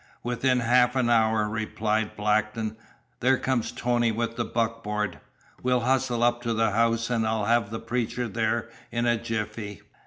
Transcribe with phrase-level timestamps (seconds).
[0.23, 2.75] "Within half an hour," replied Blackton.
[3.19, 5.19] "There comes Tony with the buckboard.
[5.61, 9.83] We'll hustle up to the house and I'll have the preacher there in a jiffy."